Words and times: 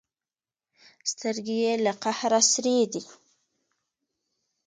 سترګې 1.11 1.55
یې 1.63 1.73
له 1.85 1.93
قهره 2.03 2.41
سرې 2.51 2.77
دي. 2.91 3.03